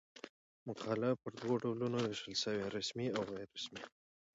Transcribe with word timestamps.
مقاله 0.67 1.09
پر 1.21 1.31
دوه 1.41 1.55
ډولونو 1.63 1.97
وېشل 2.01 2.33
سوې؛ 2.43 2.63
رسمي 2.77 3.07
او 3.15 3.21
غیري 3.29 3.47
رسمي. 3.55 3.83